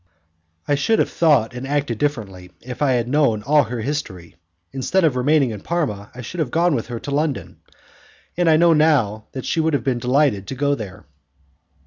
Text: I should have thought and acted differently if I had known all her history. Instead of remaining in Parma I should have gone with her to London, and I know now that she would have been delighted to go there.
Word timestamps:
I 0.67 0.73
should 0.73 0.97
have 0.97 1.11
thought 1.11 1.53
and 1.53 1.67
acted 1.67 1.99
differently 1.99 2.49
if 2.59 2.81
I 2.81 2.93
had 2.93 3.07
known 3.07 3.43
all 3.43 3.65
her 3.65 3.81
history. 3.81 4.35
Instead 4.71 5.03
of 5.03 5.15
remaining 5.15 5.51
in 5.51 5.61
Parma 5.61 6.09
I 6.15 6.21
should 6.21 6.39
have 6.39 6.49
gone 6.49 6.73
with 6.73 6.87
her 6.87 6.99
to 6.99 7.11
London, 7.11 7.57
and 8.35 8.49
I 8.49 8.57
know 8.57 8.73
now 8.73 9.27
that 9.33 9.45
she 9.45 9.59
would 9.59 9.75
have 9.75 9.83
been 9.83 9.99
delighted 9.99 10.47
to 10.47 10.55
go 10.55 10.73
there. 10.73 11.05